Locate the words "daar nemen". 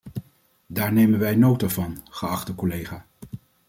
0.67-1.19